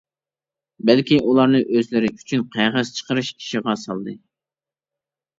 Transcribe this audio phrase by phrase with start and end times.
[0.89, 4.15] بەلكى ئۇلارنى ئۆزلىرى ئۈچۈن قەغەز چىقىرىش ئىشىغا سالدى.